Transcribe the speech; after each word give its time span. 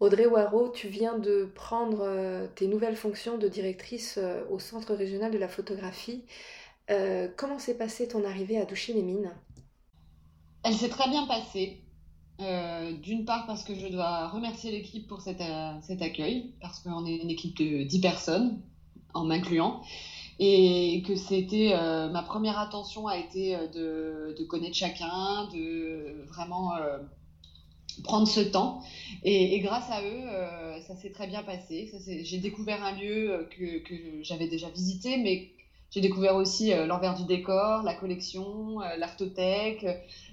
Audrey 0.00 0.26
Waro, 0.26 0.68
tu 0.68 0.88
viens 0.88 1.18
de 1.18 1.50
prendre 1.56 2.02
euh, 2.02 2.46
tes 2.54 2.68
nouvelles 2.68 2.94
fonctions 2.94 3.36
de 3.36 3.48
directrice 3.48 4.16
euh, 4.18 4.44
au 4.48 4.60
Centre 4.60 4.94
régional 4.94 5.32
de 5.32 5.38
la 5.38 5.48
photographie. 5.48 6.22
Euh, 6.90 7.28
comment 7.36 7.58
s'est 7.58 7.76
passée 7.76 8.06
ton 8.06 8.24
arrivée 8.24 8.58
à 8.60 8.64
Douchy-les-Mines 8.64 9.34
Elle 10.62 10.74
s'est 10.74 10.88
très 10.88 11.08
bien 11.08 11.26
passée. 11.26 11.82
D'une 13.02 13.24
part 13.24 13.46
parce 13.48 13.64
que 13.64 13.74
je 13.74 13.88
dois 13.88 14.28
remercier 14.28 14.70
l'équipe 14.70 15.08
pour 15.08 15.20
cet, 15.20 15.40
accueil, 15.40 16.54
parce 16.60 16.78
qu'on 16.78 17.04
est 17.04 17.16
une 17.16 17.30
équipe 17.30 17.56
de 17.56 17.82
10 17.82 18.00
personnes, 18.00 18.62
en 19.12 19.24
m'incluant, 19.24 19.82
et 20.38 21.02
que 21.04 21.16
c'était 21.16 21.74
ma 22.12 22.22
première 22.22 22.60
attention 22.60 23.08
a 23.08 23.16
été 23.16 23.56
de, 23.74 24.36
de, 24.38 24.44
connaître 24.44 24.76
chacun, 24.76 25.48
de 25.52 26.24
vraiment 26.28 26.74
prendre 28.02 28.28
ce 28.28 28.40
temps. 28.40 28.82
Et, 29.24 29.58
grâce 29.60 29.90
à 29.90 30.02
eux, 30.02 30.28
euh, 30.28 30.80
ça 30.86 30.96
s'est 30.96 31.10
très 31.10 31.26
bien 31.26 31.42
passé. 31.42 31.90
J'ai 32.22 32.38
découvert 32.38 32.82
un 32.84 32.92
lieu 32.92 33.30
euh, 33.32 33.44
que, 33.44 34.22
j'avais 34.22 34.48
déjà 34.48 34.68
visité, 34.70 35.16
mais 35.16 35.50
j'ai 35.90 36.00
découvert 36.00 36.36
aussi 36.36 36.72
euh, 36.72 36.86
l'envers 36.86 37.14
du 37.14 37.24
décor, 37.24 37.82
la 37.82 37.94
collection, 37.94 38.78
l'artothèque, 38.98 39.86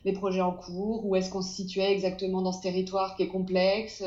les 0.04 0.14
projets 0.14 0.42
en 0.42 0.52
cours, 0.52 1.06
où 1.06 1.16
est-ce 1.16 1.32
qu'on 1.32 1.42
se 1.42 1.54
situait 1.54 1.92
exactement 1.92 2.42
dans 2.42 2.52
ce 2.52 2.62
territoire 2.62 3.16
qui 3.16 3.24
est 3.24 3.28
complexe. 3.28 4.04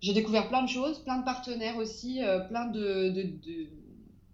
J'ai 0.00 0.14
découvert 0.14 0.48
plein 0.48 0.62
de 0.62 0.68
choses, 0.68 0.98
plein 1.00 1.18
de 1.18 1.24
partenaires 1.24 1.76
aussi, 1.76 2.20
plein 2.48 2.66
de, 2.66 3.10
de, 3.10 3.68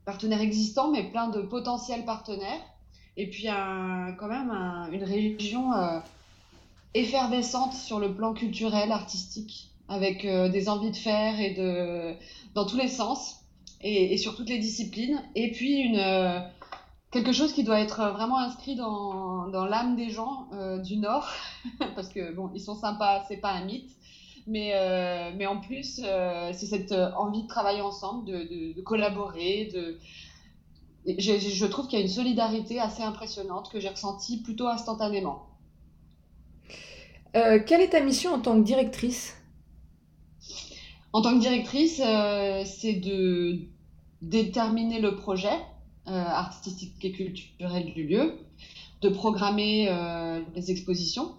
partenaires 0.04 0.40
existants, 0.40 0.92
mais 0.92 1.02
plein 1.02 1.28
de 1.28 1.40
potentiels 1.40 2.04
partenaires. 2.04 2.60
Et 3.16 3.28
puis 3.28 3.48
un, 3.48 4.14
quand 4.16 4.28
même 4.28 4.50
une 4.92 5.02
région 5.02 5.72
effervescente 6.96 7.74
sur 7.74 7.98
le 7.98 8.14
plan 8.14 8.32
culturel, 8.32 8.90
artistique, 8.90 9.70
avec 9.88 10.24
euh, 10.24 10.48
des 10.48 10.68
envies 10.68 10.90
de 10.90 10.96
faire 10.96 11.38
et 11.40 11.54
de 11.54 12.14
dans 12.54 12.64
tous 12.64 12.76
les 12.76 12.88
sens 12.88 13.44
et, 13.82 14.16
sur 14.16 14.34
toutes 14.34 14.48
les 14.48 14.58
disciplines. 14.58 15.22
Et 15.34 15.52
puis 15.52 15.78
une 15.80 15.98
euh, 15.98 16.40
quelque 17.10 17.32
chose 17.32 17.52
qui 17.52 17.64
doit 17.64 17.80
être 17.80 18.12
vraiment 18.14 18.38
inscrit 18.38 18.76
dans, 18.76 19.48
dans 19.48 19.66
l'âme 19.66 19.94
des 19.94 20.08
gens 20.08 20.48
euh, 20.54 20.78
du 20.78 20.96
Nord, 20.96 21.28
parce 21.94 22.08
que 22.08 22.32
bon, 22.32 22.50
ils 22.54 22.60
sont 22.60 22.74
sympas, 22.74 23.24
c'est 23.28 23.38
pas 23.38 23.52
un 23.52 23.64
mythe. 23.64 23.90
Mais, 24.48 24.72
mais 25.36 25.46
en 25.46 25.58
plus, 25.58 26.00
c'est 26.52 26.66
cette 26.66 26.92
envie 26.92 27.42
de 27.42 27.48
travailler 27.48 27.80
ensemble, 27.80 28.26
de, 28.26 28.80
collaborer, 28.82 29.72
je 31.04 31.66
trouve 31.66 31.88
qu'il 31.88 31.98
y 31.98 32.02
a 32.02 32.04
une 32.04 32.10
solidarité 32.10 32.78
assez 32.78 33.02
impressionnante 33.02 33.72
que 33.72 33.80
j'ai 33.80 33.88
ressentie 33.88 34.42
plutôt 34.42 34.68
instantanément. 34.68 35.48
Euh, 37.36 37.58
quelle 37.64 37.82
est 37.82 37.90
ta 37.90 38.00
mission 38.00 38.32
en 38.32 38.40
tant 38.40 38.58
que 38.58 38.64
directrice? 38.64 39.34
En 41.12 41.20
tant 41.20 41.34
que 41.34 41.40
directrice, 41.40 42.00
euh, 42.04 42.62
c'est 42.64 42.94
de 42.94 43.58
déterminer 44.22 45.00
le 45.00 45.16
projet 45.16 45.52
euh, 46.08 46.12
artistique 46.12 46.92
et 47.04 47.12
culturel 47.12 47.92
du 47.92 48.04
lieu, 48.04 48.38
de 49.02 49.10
programmer 49.10 49.90
les 50.54 50.70
expositions 50.70 51.34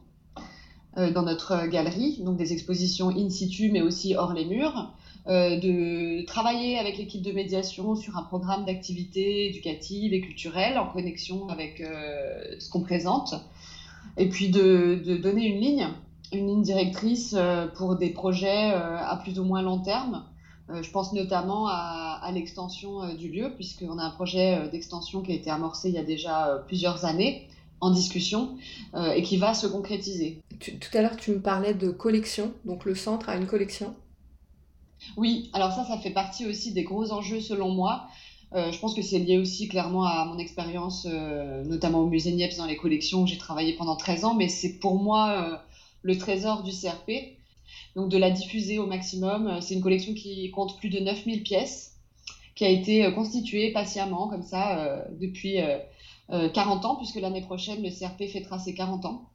dans 0.96 1.24
notre 1.24 1.68
galerie, 1.68 2.20
donc 2.24 2.38
des 2.38 2.54
expositions 2.54 3.10
in 3.10 3.30
situ 3.30 3.72
mais 3.72 3.82
aussi 3.82 4.16
hors 4.16 4.34
les 4.34 4.46
murs, 4.46 4.94
de 5.28 6.24
travailler 6.26 6.78
avec 6.78 6.98
l'équipe 6.98 7.22
de 7.22 7.32
médiation 7.32 7.96
sur 7.96 8.18
un 8.18 8.24
programme 8.24 8.66
d'activités 8.66 9.48
éducatives 9.48 10.14
et 10.14 10.22
culturelles 10.22 10.78
en 10.78 10.88
connexion 10.88 11.50
avec 11.50 11.80
ce 11.80 12.70
qu'on 12.70 12.82
présente, 12.82 13.34
et 14.16 14.30
puis 14.30 14.50
de, 14.50 15.18
donner 15.22 15.46
une 15.46 15.60
ligne, 15.60 15.88
une 16.34 16.48
ligne 16.48 16.62
directrice 16.62 17.36
euh, 17.38 17.68
pour 17.68 17.96
des 17.96 18.10
projets 18.10 18.72
euh, 18.72 18.98
à 18.98 19.18
plus 19.18 19.40
ou 19.40 19.44
moins 19.44 19.62
long 19.62 19.80
terme. 19.80 20.26
Euh, 20.70 20.84
je 20.84 20.92
pense 20.92 21.14
notamment 21.14 21.68
à, 21.68 22.30
l'extension 22.34 23.14
du 23.14 23.30
lieu, 23.30 23.54
puisqu'on 23.56 23.98
a 24.00 24.04
un 24.04 24.10
projet 24.10 24.68
d'extension 24.70 25.22
qui 25.22 25.32
a 25.32 25.36
été 25.36 25.50
amorcé 25.50 25.88
il 25.88 25.96
y 25.96 25.98
a 25.98 26.04
déjà 26.04 26.62
plusieurs 26.68 27.06
années 27.06 27.48
en 27.80 27.90
discussion 27.90 28.58
et 29.16 29.22
qui 29.22 29.38
va 29.38 29.54
se 29.54 29.66
concrétiser. 29.66 30.42
tout 30.60 30.98
à 30.98 31.02
l'heure, 31.02 31.16
tu 31.16 31.32
me 31.32 31.40
parlais 31.40 31.74
de 31.74 31.90
collection, 31.90 32.52
donc 32.66 32.84
le 32.84 32.96
centre 32.96 33.30
a 33.30 33.38
une 33.38 33.48
collection. 33.48 33.96
Oui, 35.16 35.50
alors 35.54 35.72
ça, 35.72 35.86
ça 35.86 35.98
fait 35.98 36.12
partie 36.12 36.46
aussi 36.46 36.74
des 36.74 36.84
gros 36.84 37.14
enjeux 37.14 37.40
selon 37.40 37.70
moi. 37.70 38.08
Euh, 38.54 38.72
je 38.72 38.80
pense 38.80 38.94
que 38.94 39.02
c'est 39.02 39.20
lié 39.20 39.38
aussi 39.38 39.68
clairement 39.68 40.06
à 40.06 40.26
mon 40.26 40.38
expérience, 40.38 41.06
euh, 41.10 41.64
notamment 41.66 42.00
au 42.00 42.08
musée 42.08 42.32
Niepce 42.32 42.58
dans 42.58 42.66
les 42.66 42.78
collections 42.78 43.24
où 43.24 43.28
j'ai 43.28 43.38
travaillé 43.38 43.74
pendant 43.74 43.98
13 43.98 44.24
ans, 44.24 44.36
mais 44.36 44.48
c'est 44.48 44.80
pour 44.80 45.02
moi 45.02 45.32
euh, 45.32 45.58
le 46.02 46.18
trésor 46.18 46.64
du 46.64 46.72
CRP. 46.72 47.36
Donc 47.96 48.10
de 48.10 48.18
la 48.18 48.30
diffuser 48.32 48.80
au 48.80 48.86
maximum. 48.86 49.60
C'est 49.62 49.74
une 49.74 49.82
collection 49.82 50.14
qui 50.14 50.50
compte 50.52 50.78
plus 50.78 50.90
de 50.90 51.00
9000 51.00 51.44
pièces, 51.44 51.98
qui 52.56 52.64
a 52.64 52.70
été 52.70 53.12
constituée 53.14 53.72
patiemment 53.74 54.28
comme 54.30 54.44
ça 54.44 55.04
depuis 55.20 55.58
40 56.30 56.86
ans, 56.86 56.96
puisque 56.96 57.16
l'année 57.16 57.42
prochaine 57.42 57.82
le 57.82 57.90
CRP 57.90 58.32
fêtera 58.32 58.60
ses 58.60 58.76
40 58.76 59.06
ans. 59.06 59.30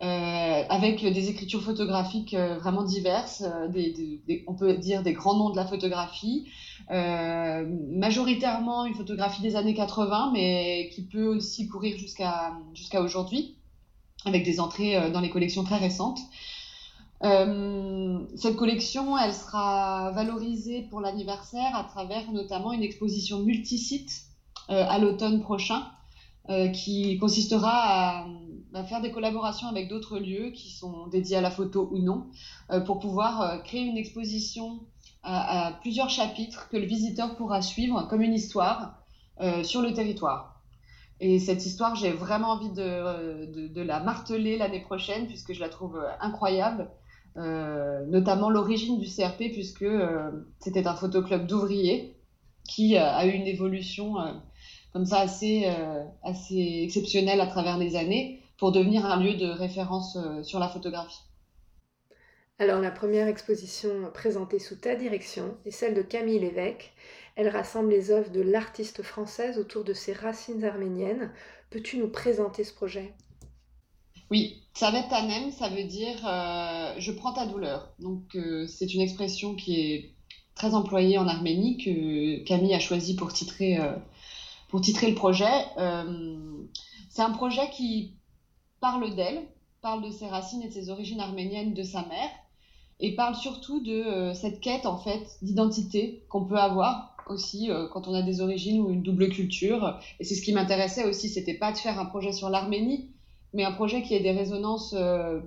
Avec 0.00 1.04
des 1.04 1.28
écritures 1.28 1.62
photographiques 1.62 2.34
vraiment 2.34 2.84
diverses, 2.84 3.44
on 4.46 4.54
peut 4.54 4.74
dire 4.74 5.02
des 5.02 5.12
grands 5.12 5.36
noms 5.36 5.50
de 5.50 5.56
la 5.56 5.66
photographie, 5.66 6.46
euh, 6.90 7.66
majoritairement 7.92 8.84
une 8.84 8.94
photographie 8.94 9.42
des 9.42 9.54
années 9.54 9.74
80, 9.74 10.30
mais 10.32 10.90
qui 10.92 11.02
peut 11.02 11.26
aussi 11.26 11.68
courir 11.68 11.96
jusqu'à 11.96 13.00
aujourd'hui, 13.00 13.56
avec 14.24 14.44
des 14.44 14.58
entrées 14.58 14.96
euh, 14.96 15.10
dans 15.10 15.20
les 15.20 15.30
collections 15.30 15.62
très 15.62 15.76
récentes. 15.76 16.18
Euh, 17.22 18.18
cette 18.34 18.56
collection, 18.56 19.16
elle 19.16 19.34
sera 19.34 20.10
valorisée 20.12 20.82
pour 20.90 21.00
l'anniversaire 21.00 21.76
à 21.76 21.84
travers 21.84 22.32
notamment 22.32 22.72
une 22.72 22.82
exposition 22.82 23.40
multisite 23.40 24.10
à 24.68 25.00
l'automne 25.00 25.40
prochain, 25.40 25.84
qui 26.72 27.18
consistera 27.18 27.70
à, 27.72 28.26
faire 28.88 29.00
des 29.00 29.10
collaborations 29.10 29.68
avec 29.68 29.88
d'autres 29.88 30.18
lieux 30.18 30.50
qui 30.50 30.70
sont 30.70 31.06
dédiés 31.08 31.36
à 31.36 31.40
la 31.40 31.50
photo 31.50 31.88
ou 31.92 31.98
non, 31.98 32.26
pour 32.86 32.98
pouvoir 33.00 33.62
créer 33.64 33.82
une 33.82 33.96
exposition 33.96 34.80
à, 35.22 35.78
plusieurs 35.80 36.10
chapitres 36.10 36.68
que 36.68 36.76
le 36.76 36.86
visiteur 36.86 37.36
pourra 37.36 37.62
suivre 37.62 38.06
comme 38.08 38.22
une 38.22 38.34
histoire 38.34 38.94
euh, 39.40 39.62
sur 39.62 39.82
le 39.82 39.92
territoire. 39.92 40.62
Et 41.20 41.38
cette 41.38 41.66
histoire, 41.66 41.96
j'ai 41.96 42.12
vraiment 42.12 42.48
envie 42.48 42.70
de, 42.70 43.68
de, 43.68 43.82
la 43.82 44.00
marteler 44.00 44.56
l'année 44.56 44.80
prochaine 44.80 45.26
puisque 45.26 45.52
je 45.52 45.60
la 45.60 45.68
trouve 45.68 45.98
euh, 45.98 46.08
incroyable, 46.20 46.88
euh, 47.36 48.04
notamment 48.06 48.48
l'origine 48.48 48.98
du 48.98 49.06
CRP 49.06 49.52
puisque 49.52 49.86
c'était 50.58 50.86
un 50.86 50.94
photoclub 50.94 51.46
d'ouvriers 51.46 52.16
qui 52.68 52.96
a 52.96 53.26
eu 53.26 53.30
une 53.30 53.46
évolution 53.46 54.14
comme 54.92 55.04
ça 55.04 55.20
assez, 55.20 55.66
assez 56.22 56.82
exceptionnelle 56.84 57.40
à 57.40 57.46
travers 57.46 57.78
les 57.78 57.96
années 57.96 58.39
pour 58.60 58.70
devenir 58.70 59.04
un 59.06 59.20
lieu 59.20 59.34
de 59.34 59.46
référence 59.46 60.16
sur 60.44 60.60
la 60.60 60.68
photographie. 60.68 61.22
Alors 62.60 62.82
la 62.82 62.90
première 62.90 63.26
exposition 63.26 64.10
présentée 64.12 64.58
sous 64.58 64.76
ta 64.76 64.94
direction 64.94 65.56
est 65.64 65.70
celle 65.70 65.94
de 65.94 66.02
Camille 66.02 66.40
Lévesque. 66.40 66.92
Elle 67.34 67.48
rassemble 67.48 67.88
les 67.88 68.10
œuvres 68.10 68.30
de 68.30 68.42
l'artiste 68.42 69.02
française 69.02 69.58
autour 69.58 69.82
de 69.82 69.94
ses 69.94 70.12
racines 70.12 70.62
arméniennes. 70.62 71.32
Peux-tu 71.70 71.96
nous 71.96 72.10
présenter 72.10 72.64
ce 72.64 72.74
projet? 72.74 73.14
Oui, 74.30 74.62
Savetanem, 74.74 75.50
ça 75.50 75.70
veut 75.70 75.84
dire 75.84 76.18
euh, 76.26 76.94
je 76.98 77.12
prends 77.12 77.32
ta 77.32 77.46
douleur. 77.46 77.94
Donc 77.98 78.36
euh, 78.36 78.66
c'est 78.66 78.92
une 78.92 79.00
expression 79.00 79.54
qui 79.54 79.80
est 79.80 80.14
très 80.54 80.74
employée 80.74 81.16
en 81.16 81.26
Arménie 81.26 81.78
que 81.78 82.44
Camille 82.44 82.74
a 82.74 82.78
choisi 82.78 83.16
pour 83.16 83.32
titrer, 83.32 83.78
euh, 83.78 83.96
pour 84.68 84.82
titrer 84.82 85.08
le 85.08 85.14
projet. 85.14 85.46
c'est 87.08 87.22
un 87.22 87.32
projet 87.32 87.70
qui 87.70 88.19
parle 88.80 89.14
d'elle, 89.14 89.42
parle 89.82 90.02
de 90.02 90.10
ses 90.10 90.26
racines 90.26 90.62
et 90.62 90.68
de 90.68 90.72
ses 90.72 90.90
origines 90.90 91.20
arméniennes 91.20 91.74
de 91.74 91.82
sa 91.82 92.02
mère 92.06 92.30
et 93.00 93.14
parle 93.14 93.34
surtout 93.34 93.80
de 93.80 93.92
euh, 93.92 94.34
cette 94.34 94.60
quête 94.60 94.86
en 94.86 94.98
fait 94.98 95.38
d'identité 95.42 96.24
qu'on 96.28 96.44
peut 96.44 96.58
avoir 96.58 97.16
aussi 97.28 97.70
euh, 97.70 97.88
quand 97.88 98.08
on 98.08 98.14
a 98.14 98.22
des 98.22 98.40
origines 98.40 98.80
ou 98.80 98.90
une 98.90 99.02
double 99.02 99.30
culture. 99.30 99.98
Et 100.18 100.24
c'est 100.24 100.34
ce 100.34 100.42
qui 100.42 100.52
m'intéressait 100.52 101.04
aussi, 101.04 101.28
c'était 101.28 101.54
pas 101.54 101.72
de 101.72 101.78
faire 101.78 101.98
un 101.98 102.06
projet 102.06 102.32
sur 102.32 102.50
l'Arménie, 102.50 103.10
mais 103.54 103.64
un 103.64 103.72
projet 103.72 104.02
qui 104.02 104.14
ait 104.14 104.20
des 104.20 104.32
résonances 104.32 104.94
euh, 104.96 105.40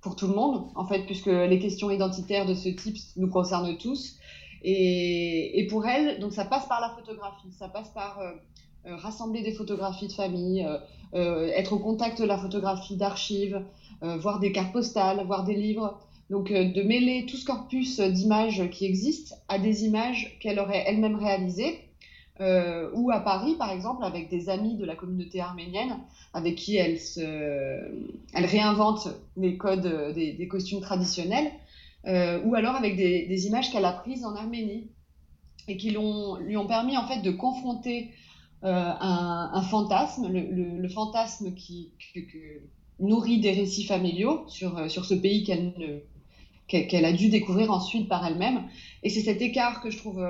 pour 0.00 0.14
tout 0.14 0.28
le 0.28 0.34
monde, 0.34 0.68
en 0.76 0.86
fait, 0.86 1.06
puisque 1.06 1.26
les 1.26 1.58
questions 1.58 1.90
identitaires 1.90 2.46
de 2.46 2.54
ce 2.54 2.68
type 2.68 2.96
nous 3.16 3.28
concernent 3.28 3.76
tous. 3.78 4.16
Et, 4.62 5.60
et 5.60 5.66
pour 5.66 5.86
elle, 5.86 6.20
donc 6.20 6.32
ça 6.32 6.44
passe 6.44 6.66
par 6.66 6.80
la 6.80 6.90
photographie, 6.90 7.50
ça 7.52 7.68
passe 7.68 7.88
par 7.90 8.20
rassembler 8.84 9.42
des 9.42 9.52
photographies 9.52 10.08
de 10.08 10.12
famille, 10.12 10.66
être 11.14 11.72
au 11.72 11.78
contact 11.78 12.20
de 12.20 12.26
la 12.26 12.38
photographie 12.38 12.96
d'archives, 12.96 13.62
euh, 14.02 14.16
voir 14.16 14.38
des 14.38 14.52
cartes 14.52 14.72
postales, 14.72 15.24
voir 15.26 15.44
des 15.44 15.54
livres. 15.54 15.98
Donc 16.30 16.50
euh, 16.50 16.70
de 16.70 16.82
mêler 16.82 17.26
tout 17.26 17.36
ce 17.36 17.44
corpus 17.44 18.00
d'images 18.00 18.68
qui 18.70 18.84
existe 18.84 19.34
à 19.48 19.58
des 19.58 19.84
images 19.84 20.38
qu'elle 20.40 20.60
aurait 20.60 20.84
elle-même 20.86 21.16
réalisées, 21.16 21.80
euh, 22.40 22.90
ou 22.94 23.10
à 23.10 23.18
Paris, 23.18 23.56
par 23.56 23.72
exemple, 23.72 24.04
avec 24.04 24.28
des 24.28 24.48
amis 24.48 24.76
de 24.76 24.84
la 24.84 24.94
communauté 24.94 25.40
arménienne, 25.40 25.98
avec 26.32 26.54
qui 26.54 26.76
elle, 26.76 27.00
se, 27.00 27.20
elle 27.20 28.44
réinvente 28.44 29.08
les 29.36 29.56
codes 29.56 30.12
des, 30.14 30.48
costumes 30.48 30.80
traditionnels, 30.80 31.50
euh, 32.06 32.40
ou 32.44 32.54
alors 32.54 32.76
avec 32.76 32.94
des, 32.96 33.46
images 33.46 33.72
qu'elle 33.72 33.84
a 33.84 33.92
prises 33.92 34.24
en 34.24 34.36
Arménie 34.36 34.86
et 35.66 35.76
qui 35.76 35.90
lui 35.90 36.56
ont 36.56 36.66
permis 36.68 36.96
en 36.96 37.08
fait 37.08 37.22
de 37.22 37.32
confronter 37.32 38.12
euh, 38.64 38.92
un, 39.00 39.62
fantasme, 39.62 40.28
le, 40.28 40.88
fantasme 40.88 41.54
qui, 41.54 41.92
nourrit 43.00 43.40
des 43.40 43.52
récits 43.52 43.84
familiaux 43.84 44.44
sur, 44.48 44.90
sur 44.90 45.04
ce 45.04 45.14
pays 45.14 45.44
qu'elle 45.44 46.02
qu'elle 46.66 47.06
a 47.06 47.14
dû 47.14 47.30
découvrir 47.30 47.70
ensuite 47.70 48.10
par 48.10 48.26
elle-même. 48.26 48.64
Et 49.02 49.08
c'est 49.08 49.22
cet 49.22 49.40
écart 49.40 49.80
que 49.80 49.90
je 49.90 49.96
trouve 49.96 50.22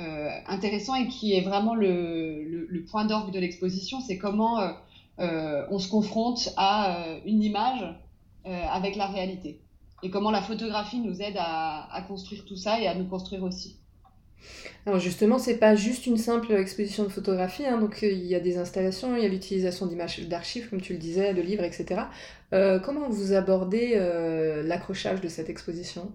euh, 0.00 0.30
intéressant 0.46 0.94
et 0.94 1.08
qui 1.08 1.34
est 1.34 1.42
vraiment 1.42 1.74
le, 1.74 2.84
point 2.90 3.04
d'orgue 3.04 3.32
de 3.32 3.38
l'exposition, 3.38 4.00
c'est 4.00 4.16
comment 4.16 4.58
euh, 4.58 4.72
euh, 5.18 5.66
on 5.70 5.78
se 5.78 5.88
confronte 5.88 6.54
à 6.56 6.96
une 7.26 7.42
image 7.42 7.84
avec 8.44 8.96
la 8.96 9.06
réalité 9.06 9.60
et 10.02 10.08
comment 10.08 10.30
la 10.30 10.40
photographie 10.40 10.98
nous 10.98 11.20
aide 11.20 11.36
à, 11.38 12.02
construire 12.08 12.46
tout 12.46 12.56
ça 12.56 12.80
et 12.80 12.86
à 12.86 12.94
nous 12.94 13.04
construire 13.04 13.42
aussi. 13.42 13.76
Alors 14.86 14.98
justement, 14.98 15.38
c'est 15.38 15.58
pas 15.58 15.74
juste 15.74 16.06
une 16.06 16.16
simple 16.16 16.52
exposition 16.52 17.04
de 17.04 17.08
photographie, 17.08 17.66
hein, 17.66 17.78
donc 17.78 18.02
il 18.02 18.24
y 18.26 18.34
a 18.34 18.40
des 18.40 18.58
installations, 18.58 19.16
il 19.16 19.22
y 19.22 19.26
a 19.26 19.28
l'utilisation 19.28 19.86
d'images 19.86 20.20
d'archives, 20.28 20.68
comme 20.70 20.80
tu 20.80 20.92
le 20.94 20.98
disais, 20.98 21.34
de 21.34 21.42
livres, 21.42 21.64
etc. 21.64 22.02
comment 22.82 23.08
vous 23.08 23.32
abordez 23.32 23.94
l'accrochage 24.64 25.20
de 25.20 25.28
cette 25.28 25.50
exposition? 25.50 26.12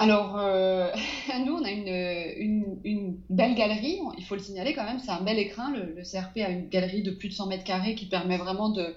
Alors, 0.00 0.38
euh, 0.38 0.90
nous, 1.44 1.52
on 1.52 1.62
a 1.62 1.70
une, 1.70 3.18
belle 3.28 3.54
galerie, 3.54 3.98
il 4.16 4.24
faut 4.24 4.34
le 4.34 4.40
signaler 4.40 4.72
quand 4.72 4.84
même, 4.84 4.98
c'est 4.98 5.10
un 5.10 5.20
bel 5.20 5.38
écrin. 5.38 5.70
Le, 5.72 6.02
CRP 6.02 6.38
a 6.38 6.48
une 6.48 6.68
galerie 6.70 7.02
de 7.02 7.10
plus 7.10 7.28
de 7.28 7.34
100 7.34 7.48
mètres 7.48 7.64
carrés 7.64 7.94
qui 7.94 8.06
permet 8.06 8.38
vraiment 8.38 8.70
de, 8.70 8.96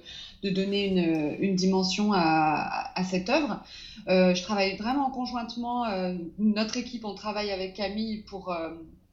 donner 0.50 0.86
une, 1.42 1.56
dimension 1.56 2.14
à, 2.14 3.04
cette 3.04 3.30
œuvre. 3.30 3.62
Euh, 4.08 4.34
je 4.34 4.42
travaille 4.44 4.78
vraiment 4.78 5.12
conjointement, 5.12 5.86
euh, 5.86 6.14
notre 6.40 6.78
équipe, 6.78 7.04
on 7.04 7.16
travaille 7.16 7.52
avec 7.52 7.74
Camille 7.74 8.20
pour 8.20 8.56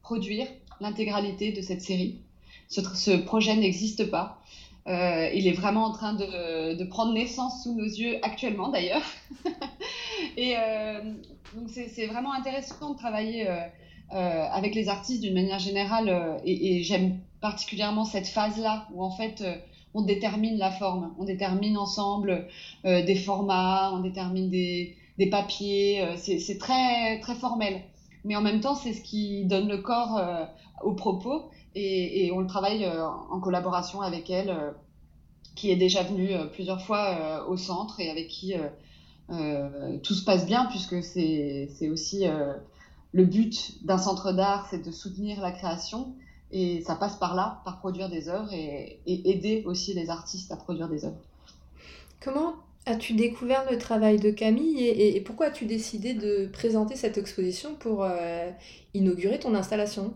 produire 0.01 0.47
l'intégralité 0.79 1.51
de 1.51 1.61
cette 1.61 1.81
série. 1.81 2.21
Ce, 2.69 3.17
projet 3.17 3.57
n'existe 3.57 4.09
pas. 4.09 4.41
il 4.87 5.45
est 5.45 5.55
vraiment 5.55 5.83
en 5.83 5.91
train 5.91 6.13
de, 6.13 6.83
prendre 6.85 7.11
naissance 7.11 7.63
sous 7.63 7.75
nos 7.75 7.83
yeux 7.83 8.17
actuellement 8.23 8.69
d'ailleurs. 8.69 9.03
Et 10.37 10.55
donc 11.55 11.69
c'est 11.69 12.07
vraiment 12.07 12.33
intéressant 12.33 12.91
de 12.91 12.97
travailler 12.97 13.47
euh, 13.47 13.59
euh, 14.13 14.45
avec 14.51 14.75
les 14.75 14.89
artistes 14.89 15.21
d'une 15.21 15.33
manière 15.33 15.59
générale 15.59 16.09
euh, 16.09 16.37
et, 16.45 16.83
j'aime 16.83 17.19
particulièrement 17.41 18.05
cette 18.05 18.27
phase-là 18.27 18.87
où 18.93 19.03
en 19.03 19.11
fait 19.11 19.43
on 19.93 20.03
détermine 20.03 20.57
la 20.57 20.71
forme, 20.71 21.13
on 21.19 21.25
détermine 21.25 21.77
ensemble 21.77 22.47
des 22.85 23.15
formats, 23.15 23.91
on 23.93 23.99
détermine 23.99 24.49
des, 24.49 24.95
papiers, 25.29 26.15
c'est 26.17 26.57
très, 26.59 27.19
très 27.19 27.35
formel. 27.35 27.81
Mais 28.23 28.35
en 28.35 28.41
même 28.41 28.59
temps, 28.59 28.75
c'est 28.75 28.93
ce 28.93 29.01
qui 29.01 29.43
donne 29.45 29.67
le 29.67 29.79
corps 29.79 30.21
aux 30.83 30.93
propos 30.93 31.49
et, 31.75 32.31
on 32.31 32.39
le 32.39 32.47
travaille 32.47 32.87
en 32.87 33.39
collaboration 33.39 34.01
avec 34.01 34.29
elle, 34.29 34.55
qui 35.55 35.71
est 35.71 35.75
déjà 35.75 36.03
venue 36.03 36.35
plusieurs 36.53 36.81
fois 36.81 37.47
au 37.49 37.57
centre 37.57 37.99
et 37.99 38.09
avec 38.09 38.27
qui 38.27 38.53
euh, 38.53 38.69
tout 40.03 40.13
se 40.13 40.23
passe 40.23 40.45
bien 40.45 40.65
puisque 40.65 41.01
c'est 41.03 41.89
aussi 41.89 42.27
euh, 42.27 42.53
le 43.13 43.25
but 43.25 43.83
d'un 43.85 43.97
centre 43.97 44.31
d'art, 44.33 44.67
c'est 44.69 44.83
de 44.83 44.91
soutenir 44.91 45.41
la 45.41 45.51
création. 45.51 46.15
Et 46.53 46.81
ça 46.81 46.95
passe 46.95 47.15
par 47.15 47.33
là, 47.33 47.61
par 47.63 47.79
produire 47.79 48.09
des 48.09 48.27
œuvres 48.27 48.51
et, 48.51 48.99
aider 49.05 49.63
aussi 49.65 49.93
les 49.93 50.09
artistes 50.09 50.51
à 50.51 50.57
produire 50.57 50.89
des 50.89 51.05
œuvres. 51.05 51.21
Comment 52.19 52.55
as-tu 52.85 53.13
découvert 53.13 53.71
le 53.71 53.77
travail 53.77 54.19
de 54.19 54.31
Camille 54.31 54.83
et, 54.83 55.21
pourquoi 55.21 55.45
as-tu 55.45 55.65
décidé 55.65 56.13
de 56.13 56.49
présenter 56.51 56.97
cette 56.97 57.17
exposition 57.17 57.75
pour 57.75 58.03
euh, 58.03 58.51
inaugurer 58.93 59.39
ton 59.39 59.55
installation? 59.55 60.13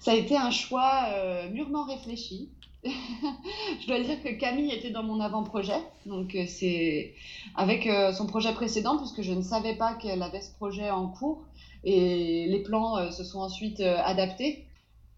Ça 0.00 0.12
a 0.12 0.14
été 0.14 0.36
un 0.36 0.50
choix 0.50 1.08
mûrement 1.52 1.84
réfléchi 1.84 2.50
je 2.84 3.86
dois 3.86 4.00
dire 4.00 4.22
que 4.22 4.30
Camille 4.30 4.72
était 4.72 4.90
dans 4.90 5.02
mon 5.02 5.20
avant-projet. 5.20 5.78
Donc, 6.06 6.34
euh, 6.34 6.44
c'est 6.46 7.14
avec 7.54 7.86
euh, 7.86 8.12
son 8.12 8.26
projet 8.26 8.52
précédent, 8.52 8.96
puisque 8.96 9.22
je 9.22 9.32
ne 9.32 9.42
savais 9.42 9.74
pas 9.74 9.94
qu'elle 9.94 10.22
avait 10.22 10.40
ce 10.40 10.52
projet 10.54 10.90
en 10.90 11.08
cours. 11.08 11.44
Et 11.84 12.46
les 12.46 12.62
plans 12.62 12.96
euh, 12.96 13.10
se 13.10 13.24
sont 13.24 13.40
ensuite 13.40 13.80
adaptés. 13.80 14.66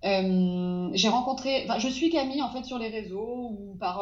j'ai 0.02 1.08
rencontré, 1.08 1.64
enfin, 1.64 1.78
je 1.78 1.88
suis 1.88 2.10
Camille 2.10 2.42
en 2.42 2.50
fait 2.50 2.64
sur 2.64 2.78
les 2.78 2.88
réseaux 2.88 3.50
ou 3.52 3.76
par, 3.78 3.98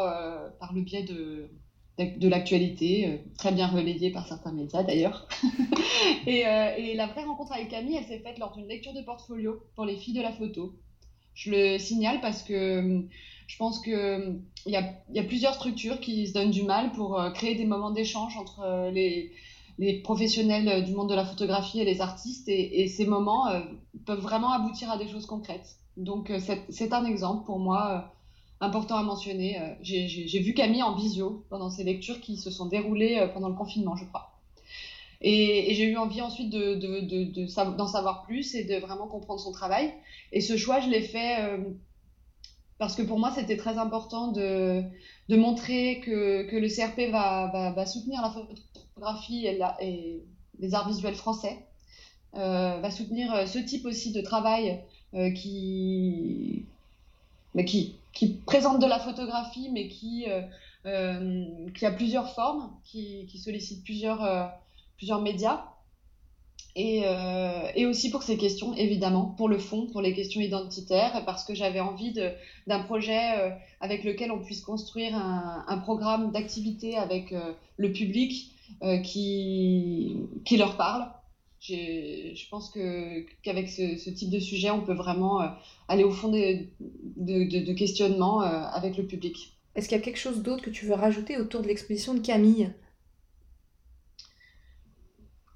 par 0.58 0.72
le 0.72 0.80
biais 0.80 1.02
de, 1.02 1.50
de, 1.98 2.28
l'actualité, 2.28 3.22
très 3.36 3.52
bien 3.52 3.66
relayée 3.66 4.10
par 4.10 4.26
certains 4.26 4.52
médias 4.52 4.82
d'ailleurs. 4.82 5.28
et, 6.26 6.40
et, 6.78 6.94
la 6.94 7.06
vraie 7.06 7.24
rencontre 7.24 7.52
avec 7.52 7.68
Camille, 7.68 7.96
elle 7.96 8.04
s'est 8.04 8.20
faite 8.20 8.38
lors 8.38 8.52
d'une 8.52 8.66
lecture 8.66 8.94
de 8.94 9.02
portfolio 9.02 9.62
pour 9.74 9.84
les 9.84 9.96
filles 9.96 10.14
de 10.14 10.22
la 10.22 10.32
photo. 10.32 10.74
Je 11.40 11.50
le 11.50 11.78
signale 11.78 12.20
parce 12.20 12.42
que 12.42 13.02
je 13.46 13.56
pense 13.56 13.80
qu'il 13.80 13.94
euh, 13.94 14.34
y 14.66 14.76
a, 14.76 14.92
y 15.10 15.18
a 15.18 15.24
plusieurs 15.24 15.54
structures 15.54 16.00
qui 16.00 16.26
se 16.26 16.34
donnent 16.34 16.50
du 16.50 16.64
mal 16.64 16.92
pour 16.92 17.18
euh, 17.18 17.30
créer 17.30 17.54
des 17.54 17.64
moments 17.64 17.90
d'échange 17.90 18.36
entre 18.36 18.60
euh, 18.60 18.90
les, 18.90 19.32
les, 19.78 20.02
professionnels 20.02 20.84
du 20.84 20.92
monde 20.92 21.08
de 21.08 21.14
la 21.14 21.24
photographie 21.24 21.80
et 21.80 21.86
les 21.86 22.02
artistes. 22.02 22.46
Et, 22.48 22.86
ces 22.88 23.06
moments 23.06 23.46
peuvent 24.04 24.20
vraiment 24.20 24.52
aboutir 24.52 24.90
à 24.90 24.98
des 24.98 25.08
choses 25.08 25.24
concrètes. 25.24 25.78
Donc 25.96 26.30
c'est 26.68 26.92
un 26.92 27.06
exemple 27.06 27.46
pour 27.46 27.58
moi 27.58 28.12
important 28.60 28.96
à 28.96 29.02
mentionner. 29.02 29.58
J'ai 29.80 30.40
vu 30.40 30.52
Camille 30.52 30.82
en 30.82 30.94
visio 30.94 31.46
pendant 31.48 31.70
ces 31.70 31.84
lectures 31.84 32.20
qui 32.20 32.36
se 32.36 32.50
sont 32.50 32.66
déroulées 32.66 33.30
pendant 33.32 33.48
le 33.48 33.54
confinement, 33.54 33.96
je 33.96 34.04
crois. 34.04 34.39
Et, 35.20 35.74
j'ai 35.74 35.84
eu 35.84 35.96
envie 35.96 36.22
ensuite 36.22 36.50
d'en 36.50 36.58
de, 36.58 37.00
de, 37.00 37.24
de, 37.42 37.46
savoir 37.46 38.22
plus 38.22 38.54
et 38.54 38.64
de 38.64 38.76
vraiment 38.76 39.06
comprendre 39.06 39.40
son 39.40 39.52
travail. 39.52 39.92
Et 40.32 40.40
ce 40.40 40.56
choix, 40.56 40.80
je 40.80 40.88
l'ai 40.88 41.02
fait 41.02 41.58
parce 42.80 42.96
que 42.96 43.02
pour 43.02 43.18
moi, 43.18 43.30
c'était 43.30 43.58
très 43.58 43.76
important 43.76 44.28
de, 44.28 44.82
montrer 45.28 46.00
que, 46.00 46.48
le 46.50 46.68
CRP 46.68 47.10
va, 47.12 47.86
soutenir 47.86 48.22
la 48.22 48.30
photographie 48.30 49.46
et, 49.46 50.22
les 50.58 50.74
arts 50.74 50.88
visuels 50.88 51.14
français, 51.14 51.58
euh, 52.36 52.80
va 52.80 52.90
soutenir 52.90 53.32
euh, 53.34 53.46
ce 53.46 53.58
type 53.58 53.86
aussi 53.86 54.12
de 54.12 54.20
travail 54.20 54.80
euh, 55.14 55.30
qui, 55.30 56.64
présente 58.46 58.80
de 58.80 58.86
la 58.86 58.98
photographie, 58.98 59.68
mais 59.72 59.88
qui, 59.88 60.24
qui 61.74 61.86
a 61.86 61.90
plusieurs 61.90 62.32
formes, 62.34 62.70
qui, 62.84 63.26
qui 63.26 63.38
sollicite 63.38 63.84
plusieurs, 63.84 64.52
plusieurs 65.00 65.22
médias. 65.22 65.64
Euh, 66.78 67.68
et, 67.74 67.86
aussi 67.86 68.10
pour 68.10 68.22
ces 68.22 68.36
questions, 68.36 68.74
évidemment, 68.74 69.34
pour 69.36 69.48
le 69.48 69.58
fond, 69.58 69.86
pour 69.86 70.02
les 70.02 70.12
questions 70.12 70.40
identitaires, 70.40 71.24
parce 71.24 71.44
que 71.44 71.54
j'avais 71.54 71.80
envie 71.80 72.14
d'un 72.66 72.80
projet 72.80 73.38
euh, 73.38 73.50
avec 73.80 74.04
lequel 74.04 74.30
on 74.30 74.38
puisse 74.38 74.60
construire 74.60 75.16
un, 75.16 75.78
programme 75.78 76.30
d'activité 76.32 76.96
avec 76.96 77.32
euh, 77.32 77.52
le 77.76 77.92
public 77.92 78.52
qui, 79.02 80.16
qui 80.44 80.56
leur 80.56 80.76
parle. 80.76 81.06
Je 81.60 82.48
pense 82.50 82.70
qu'avec 82.70 83.68
ce, 83.68 84.10
type 84.10 84.30
de 84.30 84.38
sujet, 84.38 84.70
on 84.70 84.82
peut 84.82 84.94
vraiment 84.94 85.40
aller 85.88 86.04
au 86.04 86.12
fond 86.12 86.28
de, 86.28 86.66
de, 87.16 87.44
de 87.44 88.76
avec 88.76 88.96
le 88.96 89.06
public. 89.06 89.52
Est-ce 89.74 89.88
qu'il 89.88 89.98
y 89.98 90.00
a 90.00 90.04
quelque 90.04 90.18
chose 90.18 90.42
d'autre 90.42 90.62
que 90.62 90.70
tu 90.70 90.86
veux 90.86 90.94
rajouter 90.94 91.36
autour 91.36 91.62
de 91.62 91.68
l'exposition 91.68 92.14
de 92.14 92.20
Camille? 92.20 92.70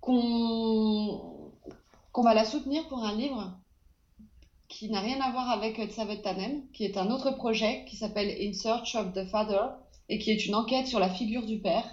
Qu'on 0.05 1.43
va 2.23 2.35
la 2.35 2.45
soutenir 2.45 2.87
pour 2.89 3.05
un 3.05 3.17
livre 3.17 3.59
qui 4.69 4.91
n'a 4.91 5.01
rien 5.01 5.21
à 5.21 5.31
voir 5.31 5.51
avec 5.51 5.81
Tsavet 5.81 6.21
Tanem, 6.21 6.63
qui 6.73 6.85
est 6.85 6.97
un 6.97 7.11
autre 7.11 7.33
projet 7.33 7.85
qui 7.87 7.97
s'appelle 7.97 8.35
In 8.41 8.53
Search 8.53 8.95
of 8.97 9.13
the 9.13 9.25
Father 9.25 9.69
et 10.09 10.19
qui 10.19 10.31
est 10.31 10.47
une 10.47 10.55
enquête 10.55 10.87
sur 10.87 10.99
la 10.99 11.09
figure 11.09 11.47
du 11.47 11.59
père. 11.59 11.85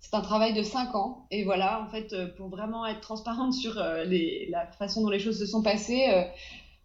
C'est 0.00 0.14
un 0.14 0.22
travail 0.22 0.54
de 0.54 0.62
cinq 0.62 0.94
ans 0.94 1.26
et 1.30 1.44
voilà, 1.44 1.82
en 1.82 1.90
fait, 1.90 2.14
pour 2.36 2.48
vraiment 2.48 2.86
être 2.86 3.00
transparente 3.00 3.52
sur 3.52 3.78
euh, 3.78 4.04
la 4.48 4.66
façon 4.72 5.02
dont 5.02 5.10
les 5.10 5.18
choses 5.18 5.38
se 5.38 5.46
sont 5.46 5.62
passées, 5.62 6.08
euh, 6.08 6.24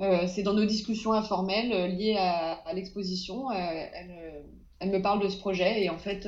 euh, 0.02 0.28
c'est 0.28 0.44
dans 0.44 0.54
nos 0.54 0.66
discussions 0.66 1.14
informelles 1.14 1.96
liées 1.96 2.18
à, 2.18 2.74
l'exposition. 2.74 3.50
Elle, 3.52 4.92
me 4.92 5.02
parle 5.02 5.24
de 5.24 5.30
ce 5.30 5.38
projet 5.38 5.82
et 5.82 5.90
en 5.90 5.98
fait, 5.98 6.28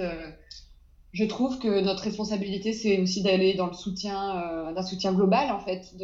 je 1.17 1.25
trouve 1.25 1.57
que 1.57 1.81
notre 1.81 2.03
responsabilité, 2.03 2.73
c'est 2.73 2.99
aussi 2.99 3.23
d'aller 3.23 3.55
dans 3.55 3.65
le 3.65 3.73
soutien, 3.73 4.37
euh, 4.37 4.71
d'un 4.71 4.83
soutien 4.83 5.13
global, 5.13 5.49
en 5.51 5.59
fait, 5.59 5.95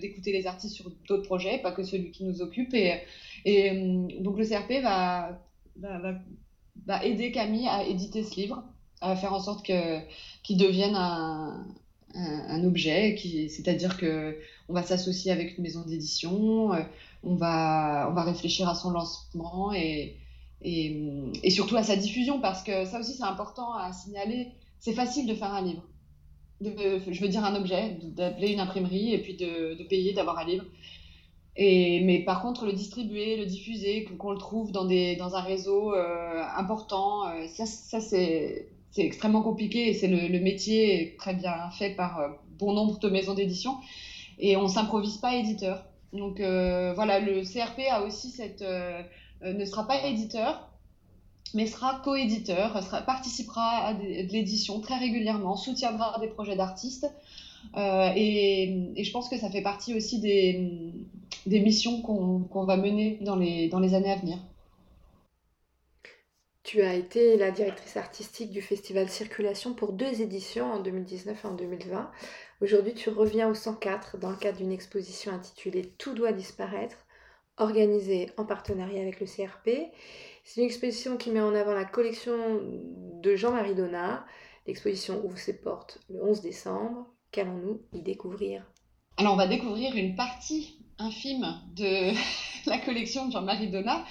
d'écouter 0.00 0.32
les 0.32 0.46
artistes 0.46 0.74
sur 0.74 0.90
d'autres 1.06 1.24
projets, 1.24 1.58
pas 1.58 1.70
que 1.70 1.82
celui 1.82 2.10
qui 2.12 2.24
nous 2.24 2.40
occupe. 2.40 2.72
Et, 2.72 2.94
euh, 3.46 4.08
donc, 4.20 4.38
le 4.38 4.46
CRP 4.46 4.80
va, 4.82 5.38
aider 7.02 7.30
Camille 7.30 7.68
à 7.68 7.84
éditer 7.84 8.22
ce 8.22 8.36
livre, 8.36 8.64
à 9.02 9.14
faire 9.16 9.34
en 9.34 9.40
sorte 9.40 9.66
qu'il 9.66 10.56
devienne 10.56 10.94
un, 10.96 12.64
objet, 12.64 13.14
c'est-à-dire 13.50 13.98
que 13.98 14.38
on 14.70 14.72
va 14.72 14.82
s'associer 14.82 15.30
avec 15.30 15.58
une 15.58 15.64
maison 15.64 15.82
d'édition, 15.84 16.70
on 17.22 17.34
va, 17.34 18.08
on 18.08 18.14
va 18.14 18.22
réfléchir 18.22 18.66
à 18.66 18.74
son 18.74 18.92
lancement 18.92 19.74
et, 19.74 20.16
et, 20.64 21.50
surtout 21.50 21.76
à 21.76 21.82
sa 21.82 21.96
diffusion, 21.96 22.40
parce 22.40 22.62
que 22.62 22.84
ça 22.86 22.98
aussi 22.98 23.14
c'est 23.14 23.22
important 23.22 23.74
à 23.74 23.92
signaler. 23.92 24.48
C'est 24.78 24.94
facile 24.94 25.26
de 25.26 25.34
faire 25.34 25.52
un 25.52 25.62
livre. 25.62 25.82
je 26.62 27.20
veux 27.20 27.28
dire 27.28 27.44
un 27.44 27.54
objet, 27.54 27.98
d'appeler 28.02 28.52
une 28.52 28.60
imprimerie 28.60 29.12
et 29.12 29.18
puis 29.18 29.36
de, 29.36 29.82
payer, 29.84 30.14
d'avoir 30.14 30.38
un 30.38 30.46
livre. 30.46 30.64
Mais 31.58 32.22
par 32.24 32.40
contre, 32.40 32.64
le 32.64 32.72
distribuer, 32.72 33.36
le 33.36 33.46
diffuser, 33.46 34.04
qu'on 34.04 34.32
le 34.32 34.38
trouve 34.38 34.72
dans, 34.72 34.86
des, 34.86 35.16
dans 35.16 35.36
un 35.36 35.40
réseau 35.40 35.94
euh, 35.94 36.42
important, 36.56 37.28
euh, 37.28 37.46
ça, 37.48 37.66
ça 37.66 38.00
c'est 38.00 38.68
extrêmement 38.96 39.42
compliqué 39.42 39.88
et 39.88 39.94
c'est 39.94 40.08
le, 40.08 40.40
métier 40.40 41.16
très 41.18 41.34
bien 41.34 41.70
fait 41.72 41.90
par 41.90 42.20
euh, 42.20 42.28
bon 42.58 42.72
nombre 42.72 42.98
de 43.00 43.10
maisons 43.10 43.34
d'édition. 43.34 43.76
Et 44.38 44.56
on 44.56 44.66
s'improvise 44.66 45.18
pas 45.18 45.34
éditeur. 45.34 45.84
Donc 46.12 46.38
voilà, 46.38 47.18
le 47.18 47.42
CRP 47.42 47.82
a 47.90 48.04
aussi 48.04 48.30
cette, 48.30 48.64
ne 49.42 49.64
sera 49.64 49.86
pas 49.86 50.04
éditeur, 50.06 50.70
mais 51.54 51.66
sera 51.66 52.00
coéditeur, 52.04 52.80
participera 53.06 53.62
à 53.62 53.92
l'édition 53.92 54.80
très 54.80 54.98
régulièrement, 54.98 55.56
soutiendra 55.56 56.18
des 56.20 56.28
projets 56.28 56.56
d'artistes. 56.56 57.06
Euh, 57.76 58.10
et, 58.14 58.92
je 59.02 59.10
pense 59.10 59.28
que 59.28 59.38
ça 59.38 59.50
fait 59.50 59.62
partie 59.62 59.94
aussi 59.94 60.20
des, 60.20 61.60
missions 61.60 62.02
qu'on 62.02 62.64
va 62.64 62.76
mener 62.76 63.18
dans 63.22 63.36
les 63.36 63.94
années 63.94 64.12
à 64.12 64.16
venir. 64.16 64.38
Tu 66.64 66.80
as 66.80 66.94
été 66.94 67.36
la 67.36 67.50
directrice 67.50 67.98
artistique 67.98 68.50
du 68.50 68.62
festival 68.62 69.10
Circulation 69.10 69.74
pour 69.74 69.92
deux 69.92 70.22
éditions 70.22 70.72
en 70.72 70.80
2019 70.80 71.44
et 71.44 71.46
en 71.46 71.54
2020. 71.54 72.10
Aujourd'hui, 72.62 72.94
tu 72.94 73.10
reviens 73.10 73.50
au 73.50 73.54
104 73.54 74.16
dans 74.16 74.30
le 74.30 74.36
cadre 74.36 74.56
d'une 74.56 74.72
exposition 74.72 75.32
intitulée 75.32 75.92
Tout 75.98 76.14
doit 76.14 76.32
disparaître, 76.32 76.96
organisée 77.56 78.30
en 78.36 78.44
partenariat 78.44 79.00
avec 79.00 79.20
le 79.20 79.26
CRP. 79.26 79.92
C'est 80.44 80.60
une 80.60 80.66
exposition 80.66 81.16
qui 81.16 81.30
met 81.30 81.40
en 81.40 81.54
avant 81.54 81.72
la 81.72 81.84
collection 81.84 82.60
de 83.22 83.36
Jean-Marie 83.36 83.74
Donat. 83.74 84.24
L'exposition 84.66 85.24
ouvre 85.24 85.38
ses 85.38 85.60
portes 85.60 85.98
le 86.10 86.22
11 86.22 86.40
décembre. 86.40 87.06
Qu'allons-nous 87.32 87.80
y 87.92 88.02
découvrir? 88.02 88.64
Alors, 89.16 89.34
on 89.34 89.36
va 89.36 89.46
découvrir 89.46 89.94
une 89.94 90.16
partie 90.16 90.78
infime 90.98 91.46
de 91.76 92.12
la 92.68 92.78
collection 92.78 93.26
de 93.26 93.32
Jean-Marie 93.32 93.70
Donat, 93.70 94.04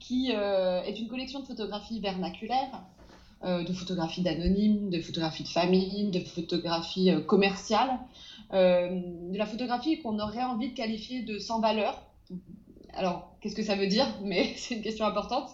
qui 0.00 0.32
euh, 0.34 0.82
est 0.82 0.98
une 0.98 1.08
collection 1.08 1.40
de 1.40 1.46
photographies 1.46 2.00
vernaculaires, 2.00 2.82
euh, 3.44 3.64
de 3.64 3.72
photographies 3.72 4.22
d'anonymes, 4.22 4.90
de 4.90 5.00
photographies 5.00 5.44
de 5.44 5.48
famille, 5.48 6.10
de 6.10 6.20
photographies 6.20 7.10
euh, 7.10 7.20
commerciales, 7.20 7.98
de 8.52 9.36
la 9.36 9.46
photographie 9.46 10.00
qu'on 10.00 10.20
aurait 10.20 10.44
envie 10.44 10.70
de 10.70 10.76
qualifier 10.76 11.22
de 11.22 11.38
sans 11.38 11.60
valeur. 11.60 12.00
Alors, 12.96 13.36
qu'est-ce 13.40 13.54
que 13.54 13.62
ça 13.62 13.76
veut 13.76 13.86
dire? 13.86 14.06
Mais 14.22 14.52
c'est 14.56 14.74
une 14.74 14.82
question 14.82 15.06
importante. 15.06 15.50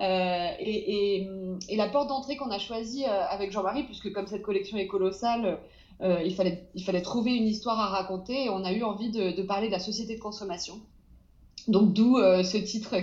Et, 0.00 1.28
et, 1.68 1.76
la 1.76 1.88
porte 1.88 2.08
d'entrée 2.08 2.36
qu'on 2.36 2.50
a 2.50 2.58
choisie 2.58 3.04
avec 3.04 3.52
Jean-Marie, 3.52 3.84
puisque 3.84 4.12
comme 4.12 4.26
cette 4.26 4.42
collection 4.42 4.78
est 4.78 4.86
colossale, 4.86 5.58
euh, 6.00 6.22
il, 6.24 6.34
fallait, 6.34 7.02
trouver 7.02 7.34
une 7.36 7.46
histoire 7.46 7.78
à 7.78 7.86
raconter 7.86 8.46
et 8.46 8.50
on 8.50 8.64
a 8.64 8.72
eu 8.72 8.82
envie 8.82 9.10
de, 9.10 9.42
parler 9.42 9.68
de 9.68 9.72
la 9.72 9.78
société 9.78 10.16
de 10.16 10.20
consommation. 10.20 10.80
Donc 11.68 11.92
d'où 11.92 12.18
euh, 12.18 12.42
ce 12.42 12.58
titre 12.58 12.96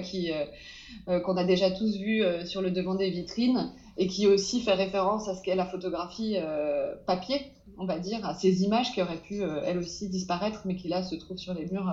euh, 1.08 1.20
qu'on 1.22 1.38
a 1.38 1.44
déjà 1.44 1.72
tous 1.72 1.98
vu 1.98 2.24
sur 2.46 2.62
le 2.62 2.70
devant 2.70 2.96
des 2.96 3.10
vitrines 3.10 3.72
et 3.98 4.08
qui 4.08 4.28
aussi 4.28 4.62
fait 4.62 4.74
référence 4.74 5.28
à 5.30 5.36
ce 5.36 5.42
qu'est 5.42 5.56
la 5.56 5.66
photographie 5.66 6.36
papier, 7.08 7.42
on 7.78 7.86
va 7.86 7.98
dire, 7.98 8.26
à 8.26 8.34
ces 8.34 8.64
images 8.64 8.94
qui 8.94 9.02
auraient 9.02 9.22
pu 9.22 9.42
elles 9.42 9.78
aussi 9.78 10.10
disparaître 10.10 10.62
mais 10.66 10.76
qui 10.76 10.90
là 10.90 11.02
se 11.02 11.16
trouvent 11.16 11.38
sur 11.38 11.54
les 11.54 11.66
murs 11.66 11.92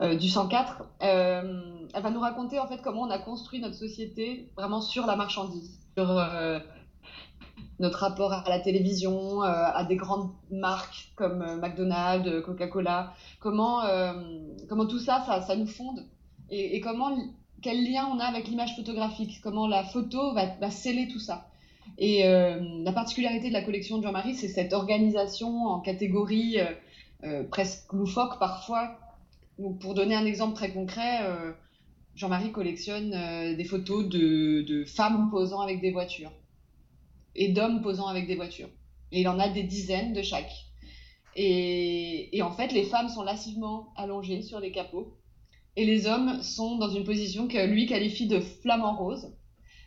du 0.00 0.28
104. 0.28 0.82
elle 1.00 2.02
va 2.02 2.10
nous 2.10 2.20
raconter 2.20 2.58
en 2.58 2.66
fait 2.66 2.82
comment 2.82 3.02
on 3.02 3.10
a 3.10 3.18
construit 3.18 3.60
notre 3.60 3.76
société 3.76 4.50
vraiment 4.56 4.80
sur 4.80 5.06
la 5.06 5.16
marchandise, 5.16 5.78
sur 5.96 6.20
notre 7.80 7.98
rapport 7.98 8.32
à 8.32 8.44
la 8.48 8.60
télévision, 8.60 9.42
euh, 9.42 9.46
à 9.46 9.84
des 9.84 9.96
grandes 9.96 10.30
marques 10.50 11.10
comme 11.16 11.42
euh, 11.42 11.56
McDonald's, 11.56 12.28
euh, 12.28 12.40
Coca-Cola, 12.40 13.12
comment, 13.40 13.82
comment 14.68 14.86
tout 14.86 14.98
ça, 14.98 15.24
ça, 15.26 15.40
ça 15.40 15.56
nous 15.56 15.66
fonde 15.66 16.06
et, 16.50 16.80
comment, 16.80 17.16
quel 17.62 17.82
lien 17.84 18.06
on 18.12 18.18
a 18.20 18.24
avec 18.24 18.48
l'image 18.48 18.76
photographique, 18.76 19.40
comment 19.42 19.66
la 19.66 19.82
photo 19.82 20.34
va, 20.34 20.46
va 20.60 20.70
sceller 20.70 21.08
tout 21.08 21.18
ça. 21.18 21.48
Et 21.98 22.22
la 22.24 22.92
particularité 22.92 23.48
de 23.48 23.52
la 23.52 23.62
collection 23.62 23.98
de 23.98 24.02
Jean-Marie, 24.02 24.34
c'est 24.34 24.48
cette 24.48 24.72
organisation 24.72 25.66
en 25.66 25.80
catégories 25.80 26.58
presque 27.50 27.92
loufoques 27.92 28.38
parfois. 28.38 28.98
Donc, 29.58 29.80
pour 29.80 29.94
donner 29.94 30.14
un 30.14 30.26
exemple 30.26 30.54
très 30.54 30.72
concret, 30.72 31.20
Jean-Marie 32.14 32.52
collectionne 32.52 33.10
des 33.56 33.64
photos 33.64 34.08
de, 34.08 34.84
femmes 34.86 35.30
posant 35.30 35.60
avec 35.60 35.80
des 35.80 35.90
voitures 35.90 36.32
et 37.34 37.48
d'hommes 37.48 37.82
posant 37.82 38.06
avec 38.06 38.26
des 38.26 38.36
voitures. 38.36 38.68
Et 39.12 39.20
il 39.20 39.28
en 39.28 39.38
a 39.38 39.48
des 39.48 39.62
dizaines 39.62 40.12
de 40.12 40.22
chaque. 40.22 40.52
Et, 41.36 42.40
en 42.42 42.52
fait, 42.52 42.72
les 42.72 42.84
femmes 42.84 43.08
sont 43.08 43.22
lassivement 43.22 43.92
allongées 43.96 44.42
sur 44.42 44.60
les 44.60 44.70
capots 44.70 45.18
et 45.76 45.84
les 45.84 46.06
hommes 46.06 46.40
sont 46.42 46.76
dans 46.76 46.90
une 46.90 47.04
position 47.04 47.48
que 47.48 47.66
lui 47.66 47.86
qualifie 47.86 48.28
de 48.28 48.38
flamant 48.38 48.96
rose, 48.96 49.34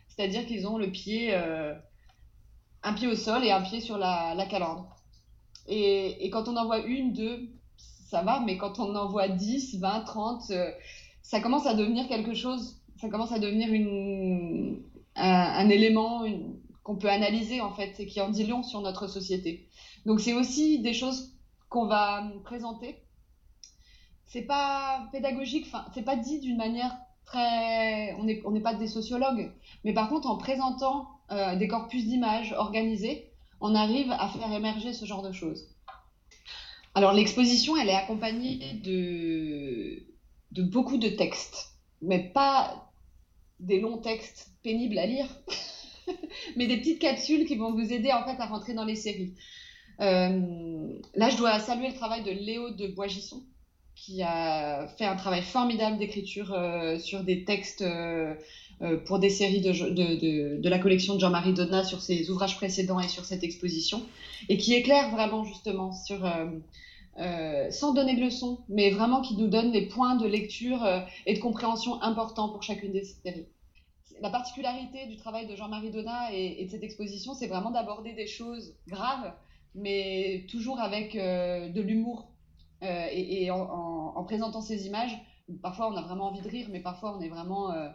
c'est-à-dire 0.08 0.46
qu'ils 0.46 0.66
ont 0.66 0.76
le 0.76 0.90
pied, 0.90 1.32
euh, 1.32 1.74
un 2.82 2.92
pied 2.92 3.06
au 3.06 3.14
sol 3.14 3.42
et 3.44 3.50
un 3.50 3.62
pied 3.62 3.80
sur 3.80 3.96
la, 3.96 4.34
la 4.34 4.44
calandre. 4.44 4.94
Et, 5.66 6.28
quand 6.30 6.48
on 6.48 6.56
en 6.56 6.66
voit 6.66 6.84
une, 6.84 7.12
deux, 7.12 7.48
ça 8.08 8.22
va, 8.22 8.40
mais 8.40 8.56
quand 8.56 8.78
on 8.78 8.94
en 8.94 9.08
voit 9.08 9.28
10, 9.28 9.80
20, 9.80 10.00
30, 10.00 10.52
ça 11.22 11.40
commence 11.40 11.66
à 11.66 11.74
devenir 11.74 12.08
quelque 12.08 12.32
chose, 12.32 12.80
ça 13.00 13.08
commence 13.10 13.32
à 13.32 13.38
devenir 13.38 13.68
un, 15.14 15.68
élément, 15.68 16.24
qu'on 16.82 16.96
peut 16.96 17.10
analyser 17.10 17.60
en 17.60 17.70
fait 17.70 18.00
et 18.00 18.06
qui 18.06 18.20
en 18.22 18.30
dit 18.30 18.46
long 18.46 18.62
sur 18.62 18.80
notre 18.80 19.08
société. 19.08 19.68
Donc 20.06 20.20
c'est 20.20 20.32
aussi 20.32 20.80
des 20.80 20.94
choses 20.94 21.34
qu'on 21.68 21.86
va 21.86 22.32
présenter. 22.44 22.96
C'est 24.24 24.46
pas 24.46 25.06
pédagogique, 25.12 25.66
enfin 25.66 25.84
c'est 25.92 26.02
pas 26.02 26.16
dit 26.16 26.40
d'une 26.40 26.56
manière 26.56 26.96
très, 27.26 28.14
on 28.14 28.24
n'est 28.24 28.40
on 28.46 28.52
n'est 28.52 28.62
pas 28.62 28.74
des 28.74 28.88
sociologues, 28.88 29.52
mais 29.84 29.92
par 29.92 30.08
contre 30.08 30.28
en 30.28 30.38
présentant 30.38 31.08
euh, 31.30 31.56
des 31.56 31.68
corpus 31.68 32.06
d'images 32.06 32.54
organisés, 32.56 33.30
on 33.60 33.74
arrive 33.74 34.10
à 34.12 34.28
faire 34.28 34.50
émerger 34.50 34.94
ce 34.94 35.04
genre 35.04 35.22
de 35.22 35.32
choses. 35.32 35.68
Alors 36.98 37.12
l'exposition, 37.12 37.76
elle 37.76 37.90
est 37.90 37.94
accompagnée 37.94 38.58
de, 38.82 40.62
beaucoup 40.64 40.96
de 40.96 41.08
textes, 41.08 41.74
mais 42.02 42.18
pas 42.18 42.90
des 43.60 43.78
longs 43.78 43.98
textes 43.98 44.48
pénibles 44.64 44.98
à 44.98 45.06
lire. 45.06 45.28
mais 46.56 46.66
des 46.66 46.76
petites 46.76 46.98
capsules 46.98 47.46
qui 47.46 47.54
vont 47.54 47.72
vous 47.72 47.92
aider 47.92 48.12
en 48.12 48.24
fait 48.24 48.42
à 48.42 48.46
rentrer 48.46 48.74
dans 48.74 48.84
les 48.84 48.96
séries. 48.96 49.34
Euh, 50.00 50.98
là, 51.14 51.30
je 51.30 51.36
dois 51.36 51.60
saluer 51.60 51.86
le 51.86 51.94
travail 51.94 52.24
de 52.24 52.32
Léo 52.32 52.70
de 52.70 52.88
Boisgisson, 52.88 53.44
qui 53.94 54.20
a 54.22 54.88
fait 54.98 55.04
un 55.04 55.14
travail 55.14 55.42
formidable 55.42 55.98
d'écriture 55.98 56.52
euh, 56.52 56.98
sur 56.98 57.22
des 57.22 57.44
textes 57.44 57.82
euh, 57.82 58.34
pour 59.06 59.20
des 59.20 59.30
séries 59.30 59.60
de, 59.60 60.68
la 60.68 60.78
collection 60.80 61.14
de 61.14 61.20
Jean-Marie 61.20 61.54
Donat 61.54 61.84
sur 61.84 62.00
ses 62.00 62.28
ouvrages 62.28 62.56
précédents 62.56 62.98
et 62.98 63.06
sur 63.06 63.24
cette 63.24 63.44
exposition, 63.44 64.04
et 64.48 64.56
qui 64.56 64.74
éclaire 64.74 65.12
vraiment 65.12 65.44
justement 65.44 65.92
sur, 65.92 66.28
sans 67.70 67.92
donner 67.94 68.14
de 68.14 68.20
leçons, 68.20 68.60
mais 68.68 68.90
vraiment 68.90 69.20
qui 69.20 69.36
nous 69.36 69.48
donne 69.48 69.72
des 69.72 69.86
points 69.86 70.16
de 70.16 70.26
lecture 70.26 70.86
et 71.26 71.34
de 71.34 71.40
compréhension 71.40 72.00
importants 72.02 72.48
pour 72.48 72.62
chacune 72.62 72.92
des 72.92 73.04
séries 73.04 73.46
la 74.20 74.30
particularité 74.30 75.06
du 75.06 75.16
travail 75.16 75.46
de 75.46 75.54
Jean-Marie 75.54 75.90
Donat 75.90 76.32
et, 76.32 76.64
de 76.64 76.70
cette 76.70 76.82
exposition, 76.82 77.34
c'est 77.34 77.46
vraiment 77.46 77.70
d'aborder 77.70 78.12
des 78.12 78.26
choses 78.26 78.74
graves, 78.86 79.32
mais 79.74 80.46
toujours 80.50 80.80
avec 80.80 81.14
euh, 81.14 81.68
de 81.68 81.80
l'humour. 81.80 82.28
Euh, 82.82 83.06
et, 83.10 83.50
en, 83.50 84.24
présentant 84.24 84.60
ces 84.60 84.86
images, 84.86 85.16
parfois 85.62 85.90
on 85.90 85.96
a 85.96 86.02
vraiment 86.02 86.28
envie 86.28 86.42
de 86.42 86.48
rire, 86.48 86.68
mais 86.70 86.80
parfois 86.80 87.16
on 87.16 87.20
est 87.20 87.28
vraiment. 87.28 87.72
Euh, 87.72 87.88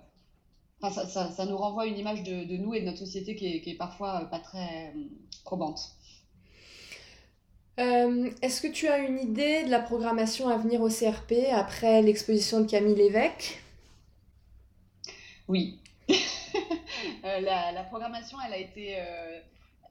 ça, 0.90 1.46
nous 1.46 1.56
renvoie 1.56 1.86
une 1.86 1.98
image 1.98 2.24
de, 2.24 2.58
nous 2.58 2.74
et 2.74 2.82
de 2.82 2.86
notre 2.86 2.98
société 2.98 3.36
qui 3.36 3.70
est, 3.70 3.78
parfois 3.78 4.26
pas 4.26 4.40
très 4.40 4.94
probante. 5.46 5.80
Est-ce 7.78 8.62
que 8.62 8.68
tu 8.68 8.88
as 8.88 9.00
une 9.00 9.20
idée 9.20 9.64
de 9.64 9.70
la 9.70 9.80
programmation 9.80 10.48
à 10.48 10.58
venir 10.58 10.82
au 10.82 10.90
CRP 10.90 11.34
après 11.52 12.02
l'exposition 12.02 12.62
de 12.62 12.70
Camille 12.70 12.96
Lévesque? 12.96 13.60
Oui, 15.48 15.80
Euh, 17.26 17.40
la, 17.40 17.84
programmation, 17.84 18.38
elle 18.46 18.54
a 18.54 18.58
été, 18.58 18.96
euh, 18.98 19.40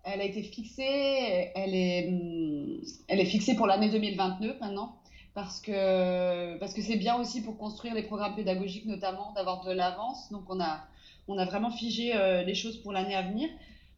elle 0.05 0.21
a 0.21 0.25
été 0.25 0.43
fixée, 0.43 1.51
elle 1.55 1.75
est, 1.75 2.09
hum, 2.09 2.81
elle 3.09 3.21
est 3.21 3.27
fixée 3.27 3.55
pour 3.55 3.67
l'année 3.67 3.91
2029 3.91 4.61
maintenant, 4.61 4.97
parce 5.35 5.61
que 5.61 6.57
parce 6.59 6.75
que 6.75 6.83
c'est 6.83 6.97
bien 6.97 7.17
aussi 7.17 7.43
pour 7.43 7.57
construire 7.57 7.95
les 7.95 8.03
programmes 8.03 8.35
pédagogiques 8.35 8.87
notamment 8.87 9.33
d'avoir 9.33 9.65
de 9.65 9.73
l'avance. 9.73 10.31
Donc 10.31 10.45
on 10.49 10.61
a 10.61 10.85
on 11.29 11.39
a 11.39 11.45
vraiment 11.45 11.71
figé 11.71 12.15
euh, 12.15 12.43
les 12.43 12.55
choses 12.55 12.77
pour 12.79 12.93
l'année 12.93 13.15
à 13.15 13.23
venir. 13.23 13.49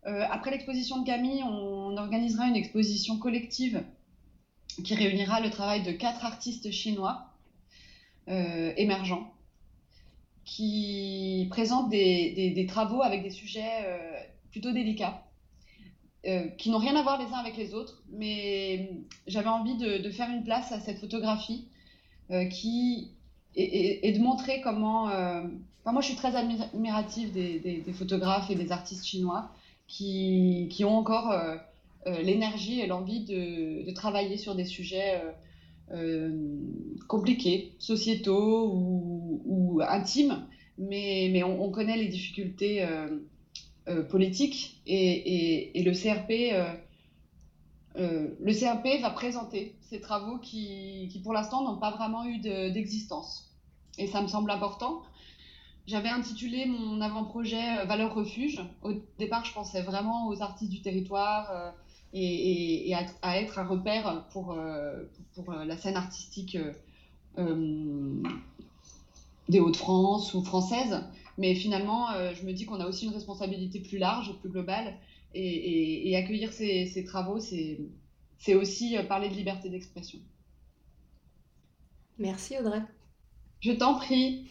Après 0.04 0.50
l'exposition 0.50 1.00
de 1.00 1.06
Camille, 1.06 1.42
on 1.42 1.96
organisera 1.96 2.46
une 2.46 2.56
exposition 2.56 3.18
collective 3.18 3.82
qui 4.84 4.94
réunira 4.94 5.40
le 5.40 5.50
travail 5.50 5.82
de 5.82 5.92
quatre 5.92 6.24
artistes 6.24 6.70
chinois 6.70 7.30
émergents 8.26 9.32
qui 10.44 11.46
présentent 11.50 11.88
des, 11.88 12.66
travaux 12.68 13.02
avec 13.02 13.22
des 13.22 13.30
sujets 13.30 13.82
plutôt 14.50 14.72
délicats. 14.72 15.22
qui 16.58 16.70
n'ont 16.70 16.78
rien 16.78 16.96
à 16.96 17.02
voir 17.02 17.18
les 17.18 17.32
uns 17.32 17.38
avec 17.38 17.56
les 17.56 17.72
autres, 17.72 18.02
mais 18.10 18.90
j'avais 19.26 19.48
envie 19.48 19.76
de, 19.76 20.10
faire 20.10 20.28
une 20.30 20.44
place 20.44 20.70
à 20.70 20.80
cette 20.80 20.98
photographie 20.98 21.66
et, 23.56 24.12
de 24.12 24.22
montrer 24.22 24.60
comment. 24.60 25.08
Euh, 25.10 25.42
moi, 25.86 26.00
je 26.00 26.06
suis 26.06 26.16
très 26.16 26.34
admirative 26.34 27.32
des, 27.32 27.84
photographes 27.92 28.50
et 28.50 28.54
des 28.54 28.72
artistes 28.72 29.04
chinois 29.04 29.50
qui, 29.86 30.68
qui 30.70 30.84
ont 30.84 30.96
encore 30.96 31.30
euh, 31.30 31.56
euh, 32.06 32.22
l'énergie 32.22 32.80
et 32.80 32.86
l'envie 32.86 33.24
de, 33.24 33.84
de, 33.84 33.92
travailler 33.92 34.36
sur 34.36 34.54
des 34.54 34.64
sujets 34.64 35.22
compliqués, 37.08 37.74
sociétaux 37.78 38.70
ou, 38.72 39.42
ou, 39.44 39.80
intimes, 39.82 40.46
mais, 40.78 41.28
mais 41.30 41.42
on, 41.42 41.70
connaît 41.70 41.98
les 41.98 42.08
difficultés 42.08 42.84
politiques 44.08 44.80
et, 44.86 45.78
et, 45.78 45.82
le 45.82 45.92
CRP. 45.92 46.80
le 47.96 48.52
CRP 48.52 49.02
va 49.02 49.10
présenter 49.10 49.76
ces 49.82 50.00
travaux 50.00 50.38
qui, 50.38 51.08
qui 51.12 51.20
pour 51.20 51.34
l'instant, 51.34 51.62
n'ont 51.62 51.78
pas 51.78 51.90
vraiment 51.90 52.24
eu 52.24 52.38
d'existence 52.38 53.54
et 53.98 54.06
ça 54.06 54.22
me 54.22 54.28
semble 54.28 54.50
important. 54.50 55.02
J'avais 55.86 56.08
intitulé 56.08 56.64
mon 56.64 57.00
avant-projet 57.02 57.78
euh, 57.78 57.84
Valeurs 57.84 58.14
Refuge. 58.14 58.60
Au 58.82 58.92
départ, 59.18 59.44
je 59.44 59.52
pensais 59.52 59.82
vraiment 59.82 60.28
aux 60.28 60.40
artistes 60.40 60.70
du 60.70 60.80
territoire 60.80 61.50
euh, 61.50 61.70
et, 62.14 62.94
à, 63.22 63.38
être 63.38 63.58
un 63.58 63.66
repère 63.66 64.26
pour, 64.32 64.52
euh, 64.52 65.04
la 65.66 65.76
scène 65.76 65.96
artistique 65.96 66.56
des 69.48 69.60
Hauts-de-France 69.60 70.32
ou 70.32 70.42
française. 70.42 71.04
Mais 71.36 71.54
finalement, 71.56 72.06
je 72.32 72.46
me 72.46 72.52
dis 72.52 72.64
qu'on 72.64 72.78
a 72.78 72.86
aussi 72.86 73.06
une 73.06 73.12
responsabilité 73.12 73.80
plus 73.80 73.98
large, 73.98 74.32
plus 74.38 74.48
globale. 74.48 74.94
Et, 75.34 76.16
accueillir 76.16 76.52
ces, 76.52 76.86
ces 76.86 77.02
travaux, 77.02 77.40
c'est 77.40 78.54
aussi 78.54 78.96
parler 79.08 79.28
de 79.28 79.34
liberté 79.34 79.68
d'expression. 79.68 80.20
Merci 82.16 82.56
Audrey. 82.56 82.80
Je 83.60 83.72
t'en 83.72 83.94
prie. 83.94 84.46